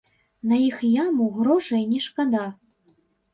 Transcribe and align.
На 0.53 0.57
іх 0.67 0.79
яму 1.03 1.27
грошай 1.35 1.85
не 1.91 2.01
шкада. 2.07 2.43